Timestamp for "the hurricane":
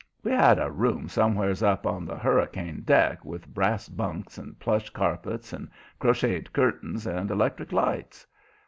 2.07-2.81